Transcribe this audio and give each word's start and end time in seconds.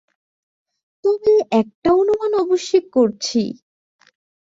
তবে 1.03 1.33
একটা 1.51 1.89
অনুমান 1.93 2.31
অবশ্যি 2.43 2.79
করছি। 2.93 3.41